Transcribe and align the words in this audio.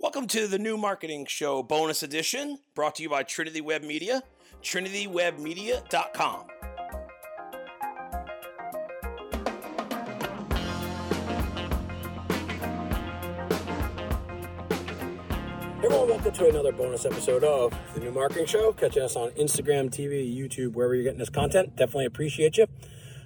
Welcome 0.00 0.26
to 0.28 0.48
the 0.48 0.58
new 0.58 0.76
marketing 0.76 1.24
show 1.26 1.62
bonus 1.62 2.02
edition 2.02 2.58
brought 2.74 2.96
to 2.96 3.02
you 3.04 3.08
by 3.08 3.22
Trinity 3.22 3.60
Web 3.60 3.82
Media, 3.82 4.22
trinitywebmedia.com. 4.60 6.46
Everyone, 15.76 16.08
welcome 16.08 16.32
to 16.32 16.48
another 16.48 16.72
bonus 16.72 17.06
episode 17.06 17.44
of 17.44 17.72
the 17.94 18.00
New 18.00 18.10
Marketing 18.10 18.46
Show. 18.46 18.72
Catching 18.72 19.04
us 19.04 19.14
on 19.14 19.30
Instagram, 19.30 19.90
TV, 19.90 20.36
YouTube, 20.36 20.72
wherever 20.72 20.94
you're 20.94 21.04
getting 21.04 21.20
this 21.20 21.30
content. 21.30 21.76
Definitely 21.76 22.06
appreciate 22.06 22.58
you. 22.58 22.66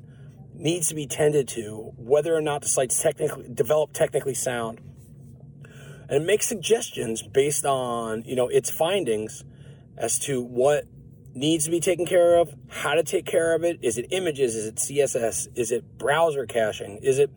needs 0.55 0.89
to 0.89 0.95
be 0.95 1.07
tended 1.07 1.47
to, 1.49 1.93
whether 1.97 2.35
or 2.35 2.41
not 2.41 2.63
the 2.63 2.69
site's 2.69 3.01
technically 3.01 3.49
developed 3.53 3.95
technically 3.95 4.35
sound, 4.35 4.81
and 6.09 6.23
it 6.23 6.27
makes 6.27 6.49
suggestions 6.49 7.23
based 7.23 7.65
on 7.65 8.25
you 8.25 8.35
know 8.35 8.49
its 8.49 8.71
findings 8.71 9.45
as 9.97 10.19
to 10.21 10.43
what 10.43 10.85
needs 11.35 11.67
to 11.67 11.71
be 11.71 11.81
taken 11.81 12.07
care 12.07 12.37
of, 12.37 12.55
how 12.69 12.95
to 12.95 13.03
take 13.03 13.27
care 13.27 13.55
of 13.55 13.63
it. 13.63 13.79
Is 13.83 13.99
it 13.99 14.07
images? 14.11 14.55
Is 14.55 14.67
it 14.67 14.77
CSS? 14.77 15.49
Is 15.55 15.71
it 15.71 15.99
browser 15.99 16.47
caching? 16.47 16.99
Is 17.03 17.19
it 17.19 17.31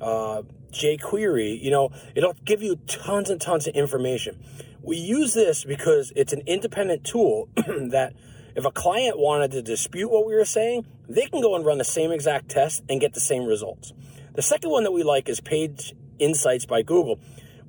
uh, 0.00 0.42
jQuery? 0.70 1.60
You 1.60 1.70
know, 1.70 1.90
it'll 2.14 2.34
give 2.44 2.62
you 2.62 2.76
tons 2.86 3.30
and 3.30 3.40
tons 3.40 3.66
of 3.66 3.74
information. 3.74 4.38
We 4.82 4.96
use 4.96 5.34
this 5.34 5.64
because 5.64 6.12
it's 6.14 6.32
an 6.32 6.42
independent 6.46 7.04
tool 7.04 7.48
that 7.56 8.12
if 8.54 8.64
a 8.64 8.70
client 8.70 9.18
wanted 9.18 9.52
to 9.52 9.62
dispute 9.62 10.10
what 10.10 10.26
we 10.26 10.34
were 10.34 10.44
saying, 10.44 10.86
they 11.08 11.26
can 11.26 11.40
go 11.40 11.54
and 11.54 11.64
run 11.64 11.78
the 11.78 11.84
same 11.84 12.10
exact 12.12 12.48
test 12.48 12.82
and 12.88 13.00
get 13.00 13.14
the 13.14 13.20
same 13.20 13.44
results. 13.44 13.92
The 14.34 14.42
second 14.42 14.70
one 14.70 14.84
that 14.84 14.92
we 14.92 15.02
like 15.02 15.28
is 15.28 15.40
Page 15.40 15.94
Insights 16.18 16.66
by 16.66 16.82
Google. 16.82 17.18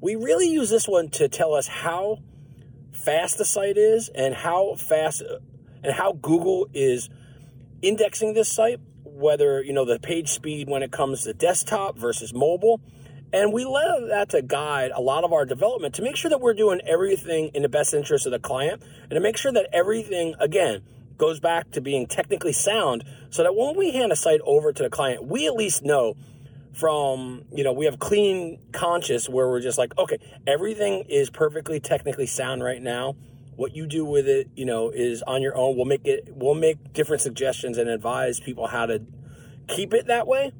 We 0.01 0.15
really 0.15 0.49
use 0.49 0.69
this 0.69 0.87
one 0.87 1.09
to 1.11 1.27
tell 1.27 1.53
us 1.53 1.67
how 1.67 2.19
fast 3.03 3.37
the 3.37 3.45
site 3.45 3.77
is 3.77 4.09
and 4.09 4.33
how 4.33 4.75
fast 4.75 5.23
and 5.83 5.93
how 5.93 6.13
Google 6.13 6.67
is 6.73 7.09
indexing 7.81 8.33
this 8.33 8.51
site, 8.51 8.79
whether, 9.03 9.63
you 9.63 9.73
know, 9.73 9.85
the 9.85 9.99
page 9.99 10.29
speed 10.29 10.67
when 10.67 10.83
it 10.83 10.91
comes 10.91 11.23
to 11.23 11.33
desktop 11.33 11.97
versus 11.97 12.33
mobile. 12.33 12.81
And 13.31 13.53
we 13.53 13.63
let 13.63 14.07
that 14.07 14.29
to 14.29 14.41
guide 14.41 14.91
a 14.93 15.01
lot 15.01 15.23
of 15.23 15.31
our 15.31 15.45
development 15.45 15.95
to 15.95 16.01
make 16.01 16.15
sure 16.15 16.29
that 16.29 16.41
we're 16.41 16.55
doing 16.55 16.81
everything 16.85 17.51
in 17.53 17.61
the 17.61 17.69
best 17.69 17.93
interest 17.93 18.25
of 18.25 18.31
the 18.31 18.39
client 18.39 18.81
and 19.03 19.11
to 19.11 19.19
make 19.19 19.37
sure 19.37 19.51
that 19.51 19.69
everything, 19.71 20.35
again, 20.39 20.81
goes 21.17 21.39
back 21.39 21.69
to 21.71 21.81
being 21.81 22.07
technically 22.07 22.53
sound 22.53 23.03
so 23.29 23.43
that 23.43 23.55
when 23.55 23.77
we 23.77 23.91
hand 23.91 24.11
a 24.11 24.15
site 24.15 24.41
over 24.45 24.73
to 24.73 24.83
the 24.83 24.89
client, 24.89 25.25
we 25.25 25.45
at 25.45 25.53
least 25.53 25.83
know 25.83 26.15
from, 26.73 27.43
you 27.51 27.63
know, 27.63 27.73
we 27.73 27.85
have 27.85 27.99
clean 27.99 28.59
conscious 28.71 29.27
where 29.27 29.47
we're 29.47 29.61
just 29.61 29.77
like, 29.77 29.97
okay, 29.97 30.17
everything 30.47 31.05
is 31.09 31.29
perfectly 31.29 31.79
technically 31.79 32.25
sound 32.25 32.63
right 32.63 32.81
now. 32.81 33.15
What 33.55 33.75
you 33.75 33.87
do 33.87 34.05
with 34.05 34.27
it, 34.27 34.49
you 34.55 34.65
know, 34.65 34.89
is 34.89 35.21
on 35.23 35.41
your 35.41 35.57
own. 35.57 35.75
We'll 35.75 35.85
make 35.85 36.05
it, 36.05 36.29
we'll 36.29 36.55
make 36.55 36.93
different 36.93 37.21
suggestions 37.21 37.77
and 37.77 37.89
advise 37.89 38.39
people 38.39 38.67
how 38.67 38.85
to 38.85 39.01
keep 39.67 39.93
it 39.93 40.07
that 40.07 40.27
way. 40.27 40.53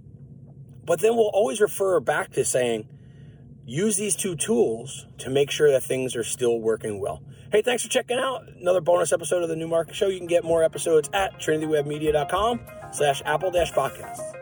But 0.84 1.00
then 1.00 1.16
we'll 1.16 1.32
always 1.34 1.62
refer 1.62 2.00
back 2.00 2.32
to 2.32 2.44
saying, 2.44 2.90
use 3.66 3.96
these 3.98 4.16
two 4.16 4.36
tools 4.36 5.06
to 5.20 5.30
make 5.30 5.52
sure 5.52 5.72
that 5.72 5.84
things 5.84 6.16
are 6.16 6.24
still 6.24 6.60
working 6.60 7.00
well. 7.00 7.22
Hey, 7.52 7.62
thanks 7.62 7.84
for 7.84 7.90
checking 7.90 8.18
out 8.18 8.48
another 8.60 8.82
bonus 8.82 9.12
episode 9.12 9.44
of 9.44 9.50
the 9.50 9.56
New 9.56 9.68
Market 9.68 9.96
Show. 9.96 10.08
You 10.08 10.18
can 10.18 10.28
get 10.28 10.44
more 10.44 10.64
episodes 10.64 11.10
at 11.14 11.40
trinitywebmedia.com 11.40 12.60
slash 12.92 13.22
apple 13.26 13.52
dash 13.52 13.72
podcast. 13.72 14.39